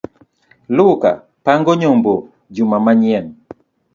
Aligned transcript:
Luka 0.75 1.11
pango 1.45 1.71
nyombo 1.79 2.11
juma 2.55 2.77
ma 2.85 2.93
nyien 3.01 3.25